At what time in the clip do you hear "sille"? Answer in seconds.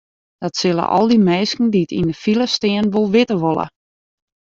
0.59-0.85